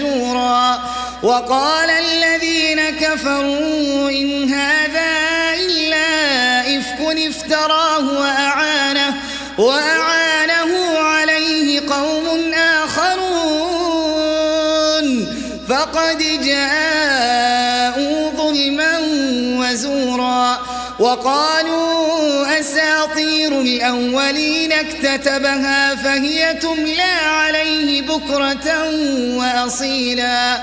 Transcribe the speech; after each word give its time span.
ولا 0.00 0.08
نشورا 0.08 0.80
وقال 1.22 1.90
الذين 1.90 2.90
كفروا 2.90 4.10
إن 4.10 4.52
هذا 4.52 5.10
إلا 5.54 6.60
إفك 6.78 7.00
افتراه 7.00 8.12
وأعانه, 8.12 9.14
وأعانه 9.58 10.98
عليه 10.98 11.80
قوم 11.80 12.54
آخرون 12.54 13.32
فقد 15.68 16.18
جاءوا 16.44 16.81
الأولين 23.82 24.72
اكتتبها 24.72 25.94
فهي 25.94 26.54
تملى 26.54 27.12
عليه 27.24 28.02
بكرة 28.02 28.88
وأصيلا. 29.36 30.60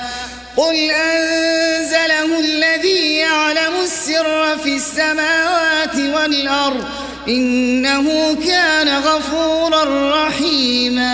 قل 0.58 0.76
أنزله 0.76 2.40
الذي 2.40 3.16
يعلم 3.16 3.74
السر 3.84 4.58
في 4.58 4.76
السماوات 4.76 5.96
والأرض 5.96 6.86
إنه 7.28 8.36
كان 8.48 8.88
غفورا 8.88 9.84
رحيما. 10.26 11.10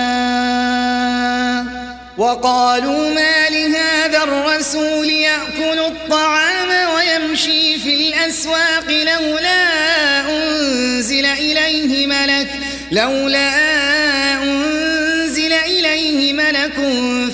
وقالوا 2.17 3.13
ما 3.13 3.49
لهذا 3.49 4.23
الرسول 4.23 5.09
يأكل 5.09 5.79
الطعام 5.79 6.54
ويمشي 7.35 7.79
في 7.79 7.95
الأسواق 7.95 8.89
لولا 8.89 10.19
أنزل 10.29 11.25
إليه 11.25 12.07
ملك 12.07 12.47
لولا 12.91 13.49
أنزل 14.43 15.53
إليه 15.53 16.33
ملك 16.33 16.75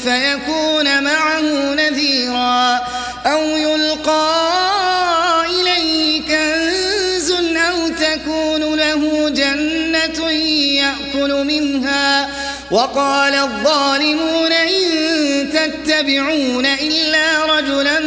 فيكون 0.04 1.04
معه 1.04 1.42
نذيرا 1.74 2.80
أو 3.26 3.42
يلقى 3.42 4.42
إليه 5.46 6.22
كنز 6.22 7.32
أو 7.58 7.88
تكون 7.88 8.78
له 8.78 9.30
جنة 9.30 10.32
يأكل 10.32 11.44
منها. 11.46 12.30
وقال 12.72 13.34
الظالمون 13.34 14.52
إن 14.52 15.50
تتبعون 15.54 16.66
إلا 16.66 17.46
رجلا 17.46 18.00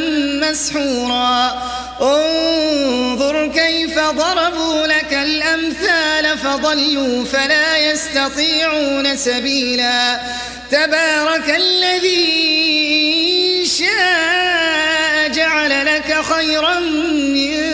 مسحورا. 0.50 1.62
انظر 2.00 3.46
كيف 3.46 3.98
ضربوا 3.98 4.86
لك 4.86 5.12
الأمثال 5.12 6.38
فضلوا 6.38 7.24
فلا 7.24 7.76
يستطيعون 7.76 9.16
سبيلا. 9.16 10.20
تبارك 10.70 11.50
الذي 11.50 12.54
شاء 13.66 15.28
جعل 15.28 15.86
لك 15.86 16.22
خيرا 16.22 16.80
من 16.80 17.73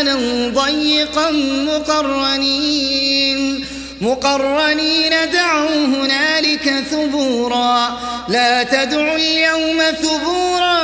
مكانا 0.00 0.48
ضيقا 0.48 1.30
مقرنين 1.66 3.64
مقرنين 4.00 5.10
دعوا 5.32 5.84
هنالك 5.84 6.84
ثبورا 6.90 8.00
لا 8.28 8.62
تدعوا 8.62 9.16
اليوم 9.16 9.82
ثبورا 10.02 10.82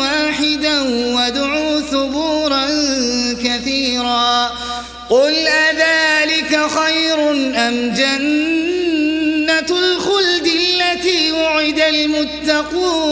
واحدا 0.00 0.80
وادعوا 1.14 1.80
ثبورا 1.80 2.66
كثيرا 3.44 4.50
قل 5.10 5.48
أذلك 5.48 6.60
خير 6.70 7.30
أم 7.68 7.94
جنة 7.96 9.70
الخلد 9.70 10.46
التي 10.46 11.32
وعد 11.32 11.78
المتقون 11.78 13.04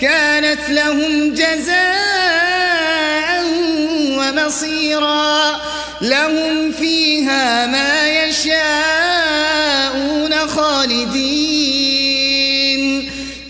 كانت 0.00 0.70
لهم 0.70 1.34
جزاء 1.34 1.99
ومصيرا 4.50 5.60
لهم 6.00 6.72
فيها 6.72 7.66
ما 7.66 8.24
يشاءون 8.24 8.48
خالدين. 10.48 12.00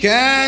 كان 0.02 0.39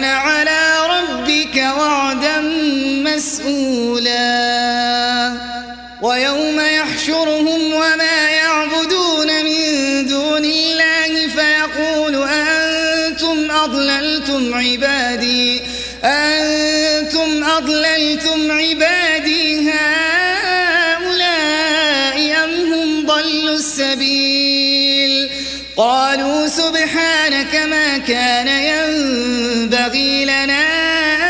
قالوا 25.83 26.47
سبحانك 26.47 27.55
ما 27.57 27.99
كان 27.99 28.49
ينبغي 28.49 30.25
لنا 30.25 30.63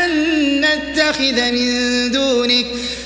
أن 0.05 0.11
نتخذ 0.61 1.51
من 1.51 2.11
دونك 2.11 2.65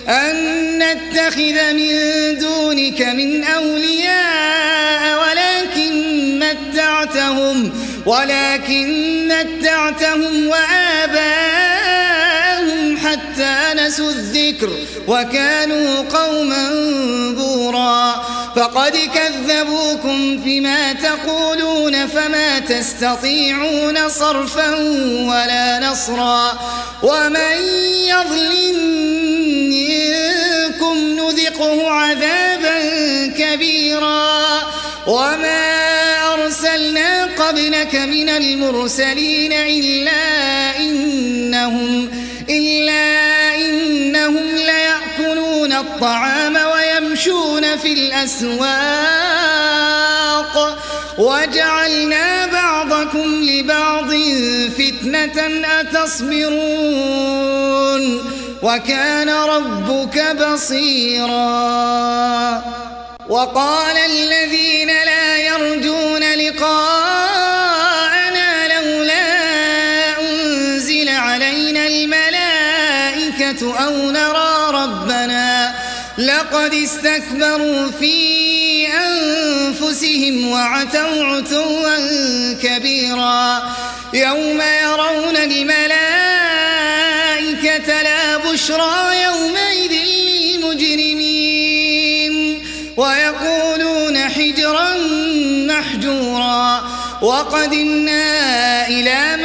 أن 0.10 0.36
نتخذ 0.78 1.74
من 1.74 1.92
دونك 2.40 3.02
من 3.02 3.44
أولياء 3.44 5.20
ولكن 5.22 5.94
متعتهم 6.40 7.72
ولكن 8.06 8.88
متعتهم 9.28 10.48
وآباءهم 10.48 11.78
حتى 12.98 13.74
نسوا 13.76 14.12
الذكر 14.12 14.70
وكانوا 15.08 16.02
قوما 16.02 16.70
بورا. 17.32 18.37
فقد 18.58 18.98
كذبوكم 18.98 20.44
فيما 20.44 20.94
تقولون 20.94 22.08
فما 22.08 22.60
تستطيعون 22.60 24.10
صرفا 24.10 24.70
ولا 25.22 25.80
نصرا 25.80 26.60
ومن 27.04 27.58
يظلم 28.08 28.78
منكم 29.70 30.98
نذقه 30.98 31.92
عذابا 31.92 32.78
كبيرا 33.38 34.62
وما 35.08 35.74
أرسلنا 36.34 37.26
قبلك 37.26 37.96
من 37.96 38.30
المرسلين 38.30 39.54
إلا 39.54 40.22
إنهم 40.80 42.10
إلا 42.50 43.56
إنهم 43.56 44.46
ليأكلون 44.56 45.74
الطعام 45.74 46.58
ويمشون 47.18 47.78
في 47.78 47.94
الأسواق 47.94 48.78
وجعلنا 51.18 52.46
بعضكم 52.46 53.44
لبعض 53.44 54.14
فتنة 54.78 55.62
أتصبرون 55.80 56.88
وكان 58.64 59.30
ربك 59.30 60.36
بصيرا 60.36 61.38
وقال 63.30 63.98
الذين 63.98 64.88
لا 64.88 65.38
يرجون 65.38 66.24
لقاءنا 66.34 67.48
لولا 68.74 70.20
أنزل 70.20 71.10
علينا 71.10 71.88
الملائكة 71.88 73.78
أو 73.86 74.12
لقد 76.52 76.74
استكبروا 76.74 77.92
في 78.00 78.88
أنفسهم 78.88 80.52
وعتوا 80.52 81.24
عتوا 81.26 81.98
كبيرا 82.64 83.64
يوم 84.14 84.62
يرون 84.84 85.36
الملائكة 85.36 85.92
لا 88.02 88.38
بشرى 88.38 89.24
يومئذ 89.24 89.92
للمجرمين 90.56 91.54
ويقولون 92.98 94.18
حجرا 94.18 94.98
محجورا 95.68 96.82
وقدمنا 97.22 98.88
إلى 98.88 99.37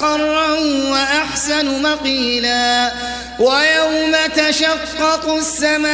مستقرا 0.00 0.50
وأحسن 0.90 1.82
مقيلا 1.82 2.92
ويوم 3.38 4.16
تشقق 4.36 5.34
السماء 5.34 5.90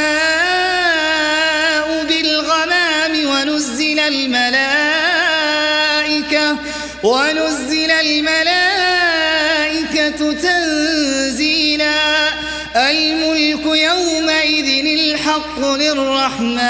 بالغمام 2.09 3.27
ونزل 3.27 3.99
الملائكة 4.01 4.47
ونزل 7.03 7.91
الملائكة 7.91 8.73
تنزيلا 10.33 11.95
الملك 12.77 13.67
يومئذ 13.67 14.87
الحق 14.87 15.61
للرحمن 15.61 16.67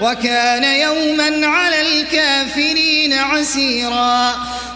وكان 0.00 0.64
يوما 0.64 1.46
على 1.46 1.80
الكافرين 1.80 3.12
عسيرا 3.12 4.51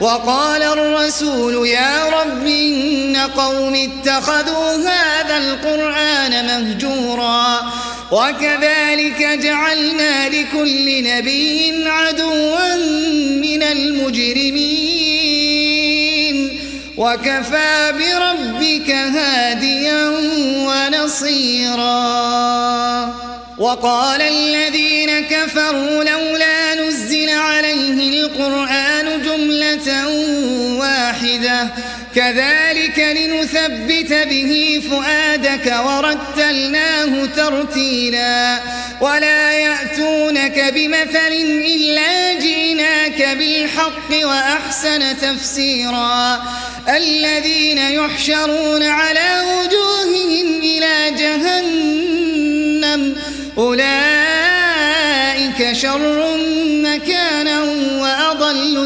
وقال 0.00 0.62
الرسول 0.62 1.66
يا 1.68 2.08
رب 2.08 2.46
إن 2.46 3.16
قوم 3.16 3.74
اتخذوا 3.74 4.72
هذا 4.76 5.36
القرآن 5.36 6.46
مهجورا 6.46 7.72
وكذلك 8.12 9.38
جعلنا 9.42 10.28
لكل 10.28 11.04
نبي 11.04 11.84
عدوا 11.86 12.76
من 13.42 13.62
المجرمين 13.62 14.98
وكفى 16.96 17.92
بربك 17.92 18.90
هاديا 18.90 20.08
ونصيرا 20.68 21.98
وقال 23.58 24.22
الذين 24.22 25.20
كفروا 25.20 26.04
لولا 26.04 26.74
نزل 26.74 27.30
عليه 27.30 28.10
القرآن 28.10 28.97
واحدة. 30.78 31.68
كذلك 32.14 32.98
لنثبت 32.98 34.12
به 34.12 34.82
فؤادك 34.90 35.74
ورتلناه 35.86 37.26
ترتيلا. 37.36 38.58
ولا 39.00 39.52
يأتونك 39.52 40.72
بمثل 40.74 41.32
إلا 41.74 42.34
جئناك 42.34 43.36
بالحق 43.38 44.26
وأحسن 44.26 45.16
تفسيرا. 45.20 46.42
الذين 46.88 47.78
يحشرون 47.78 48.82
على 48.82 49.42
وجوههم 49.42 50.60
إلى 50.60 51.10
جهنم 51.18 53.16
أولئك 53.58 53.88
شر 55.72 56.27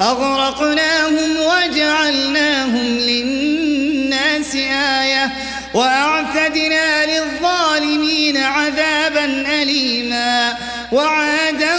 أغرقناهم 0.00 1.36
وجعلناهم 1.36 2.98
للناس 2.98 4.54
آية 5.00 5.32
وأعتدنا 5.74 7.06
للظالمين 7.06 8.36
عذابا 8.36 9.24
أليما 9.62 10.56
وعادا 10.92 11.74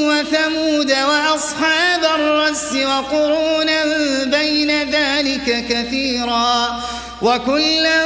وثمود 0.00 0.92
وأصحاب 0.92 2.04
الرس 2.14 2.72
وقرونا 2.72 3.84
بين 4.24 4.90
ذلك 4.90 5.66
كثيرا 5.68 6.80
وكلا 7.22 8.04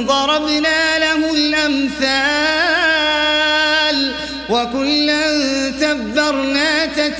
ضربنا 0.00 0.98
له 0.98 1.34
الأمثال 1.34 2.72
وكلا 4.50 5.22
تبرنا 5.70 6.61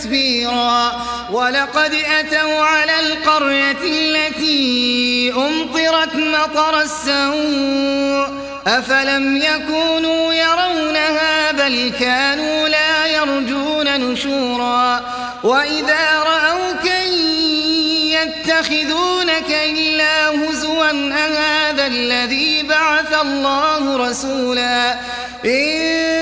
تتبيرا 0.03 0.93
ولقد 1.31 1.95
أتوا 2.19 2.65
على 2.65 3.01
القرية 3.01 3.83
التي 3.83 5.33
أمطرت 5.37 6.15
مطر 6.15 6.81
السوء. 6.81 8.43
أفلم 8.67 9.37
يكونوا 9.37 10.33
يرونها 10.33 11.53
بل 11.53 11.93
كانوا 12.01 12.69
لا 12.69 13.07
يرجون 13.07 14.01
نشورا. 14.01 15.01
وإذا 15.45 16.19
رأوك 16.19 16.87
يتخذونك 18.13 19.51
إلا 19.51 20.29
هزوا 20.29 20.91
أهذا 21.13 21.87
الذي 21.87 22.63
بعث 22.63 23.21
الله 23.23 24.11
رسولا. 24.11 24.93
إن 25.45 26.22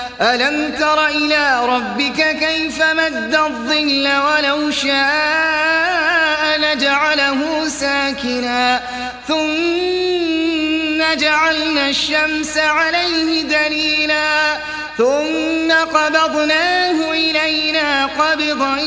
ألم 0.21 0.75
تر 0.79 1.07
إلى 1.07 1.65
ربك 1.65 2.37
كيف 2.39 2.83
مد 2.83 3.35
الظل 3.35 4.09
ولو 4.17 4.71
شاء 4.71 6.59
لجعله 6.59 7.67
ساكنا؟ 7.67 8.81
ثم 9.27 11.17
جعلنا 11.17 11.89
الشمس 11.89 12.57
عليه 12.57 13.41
دليلا. 13.41 14.57
ثم 14.97 15.71
قبضناه 15.71 17.11
إلينا 17.11 18.05
قبضا 18.05 18.77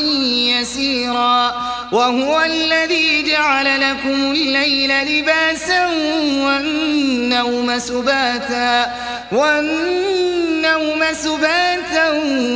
يسيرا. 0.59 1.55
وهو 1.91 2.41
الذي 2.41 3.23
جعل 3.23 3.81
لكم 3.81 4.31
الليل 4.31 4.91
لباسا 5.05 5.85
والنوم 6.45 7.79
سباتا. 7.79 8.91
والنوم 9.31 11.05
سباتا 11.13 12.09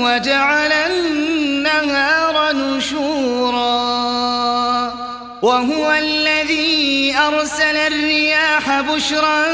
وجعل 0.04 0.72
النهار 0.72 2.54
نشورا. 2.54 3.70
وهو 5.42 5.92
الذي 5.92 7.16
أرسل 7.18 7.78
الرياح 7.78 8.82
بشرا 8.82 9.46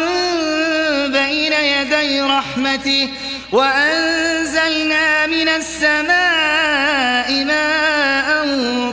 بين 1.07 1.53
يدي 1.53 2.21
رحمته 2.21 3.09
وأنزلنا 3.51 5.27
من 5.27 5.47
السماء 5.49 7.45
ماء 7.45 8.45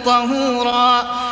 طهورا. 0.06 1.31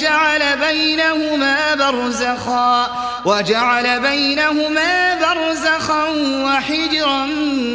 وجعل 0.00 0.56
بينهما 0.56 1.74
برزخا 1.74 2.90
وجعل 3.24 4.00
بينهما 4.00 5.14
برزخا 5.14 6.04
وحجرا 6.44 7.26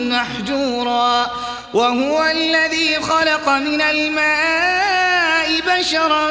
محجورا. 0.09 1.27
وهو 1.73 2.23
الذي 2.23 2.95
خلق 2.95 3.49
من 3.49 3.81
الماء 3.81 5.47
بشرا 5.67 6.27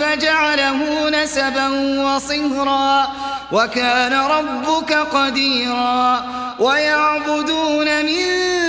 فجعله 0.00 1.10
نسبا 1.10 1.68
وصهرا. 2.04 3.08
وكان 3.52 4.12
ربك 4.12 4.92
قديرا. 4.92 6.24
ويعبدون 6.58 8.04
من 8.04 8.63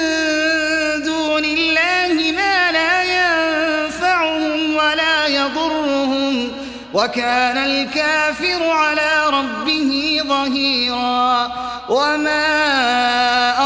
وكان 6.96 7.58
الكافر 7.58 8.70
على 8.70 9.30
ربه 9.30 10.22
ظهيرا 10.28 11.52
وما 11.90 12.48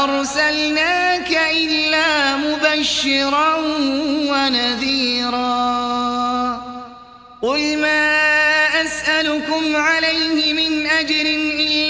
أرسلناك 0.04 1.40
إلا 1.52 2.36
مبشرا 2.36 3.54
ونذيرا. 4.30 5.50
قل 7.42 7.78
ما 7.78 8.16
أسألكم 8.82 9.76
عليه 9.76 10.52
من 10.52 10.86
أجر 10.86 11.26
إلا 11.60 11.89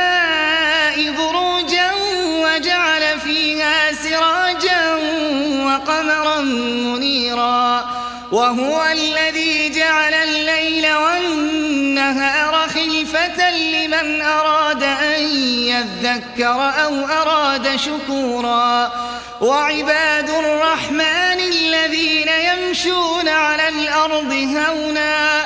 وقمرا 5.81 6.41
منيرا 6.41 7.85
وهو 8.31 8.85
الذي 8.91 9.69
جعل 9.69 10.13
الليل 10.13 10.93
والنهار 10.93 12.69
خلفة 12.69 13.51
لمن 13.51 14.21
أراد 14.21 14.83
أن 14.83 15.21
يذكر 15.45 16.71
أو 16.83 17.05
أراد 17.05 17.75
شكورا 17.75 18.91
وعباد 19.41 20.29
الرحمن 20.29 21.39
الذين 21.39 22.27
يمشون 22.27 23.27
على 23.27 23.69
الأرض 23.69 24.31
هونا 24.31 25.45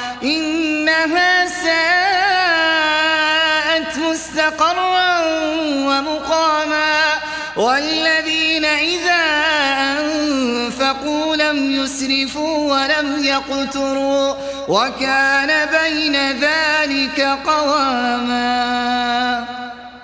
يسرفوا 11.83 12.73
ولم 12.73 13.23
يقتروا 13.23 14.33
وكان 14.67 15.65
بين 15.65 16.15
ذلك 16.31 17.21
قواما 17.45 19.45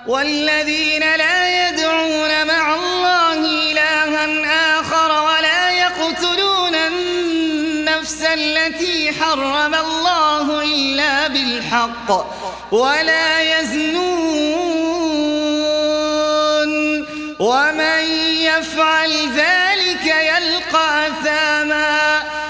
والذين 0.06 1.00
لا 1.00 1.68
يدعون 1.68 2.46
مع 2.46 2.74
الله 2.74 3.34
إلها 3.70 4.80
آخر 4.80 5.22
ولا 5.22 5.70
يقتلون 5.70 6.74
النفس 6.74 8.22
التي 8.22 9.12
حرم 9.12 9.74
الله 9.74 10.62
إلا 10.62 11.28
بالحق 11.28 12.26
ولا 12.72 13.60
يزنون 13.60 14.18
ومن 17.38 18.00
يفعل 18.40 19.12
ذلك 19.36 20.06
يلقى 20.06 20.97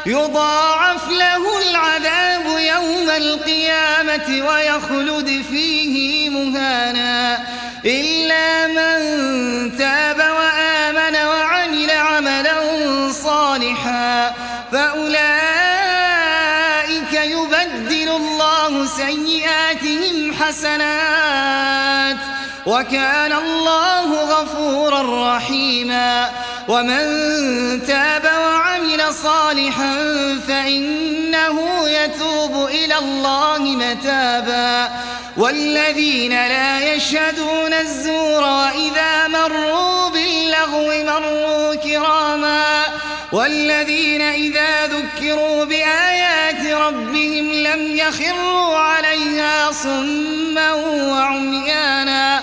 يضاعف 0.08 1.08
له 1.08 1.70
العذاب 1.70 2.46
يوم 2.58 3.10
القيامة 3.10 4.48
ويخلد 4.48 5.44
فيه 5.50 6.30
مهانا 6.30 7.38
إلا 7.84 8.66
من 8.66 8.98
تاب 9.78 10.18
وآمن 10.18 11.16
وعمل 11.26 11.90
عملا 11.90 12.58
صالحا 13.12 14.34
فأولئك 14.72 15.18
يبدل 17.12 18.08
الله 18.08 18.86
سيئاتهم 18.86 20.34
حسنات 20.34 22.16
وكان 22.66 23.32
الله 23.32 24.22
غفورا 24.22 25.36
رحيما 25.36 26.30
ومن 26.68 27.06
تاب 27.86 28.24
وعمل 28.24 29.14
صالحا 29.14 29.94
فإنه 30.48 31.88
يتوب 31.88 32.66
إلى 32.66 32.98
الله 32.98 33.58
متابا. 33.58 34.90
والذين 35.36 36.30
لا 36.30 36.94
يشهدون 36.94 37.72
الزور 37.72 38.42
وإذا 38.42 39.28
مروا 39.28 40.08
باللغو 40.08 41.04
مروا 41.04 41.74
كراما. 41.74 42.82
والذين 43.32 44.22
إذا 44.22 44.86
ذكروا 44.86 45.64
بآيات 45.64 46.66
ربهم 46.66 47.52
لم 47.52 47.96
يخروا 47.96 48.76
عليها 48.76 49.72
صما 49.72 50.72
وعميانا. 50.72 52.42